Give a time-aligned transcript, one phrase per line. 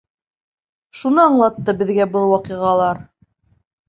[0.99, 3.03] Шуны аңлатты беҙгә был ваҡиғалар.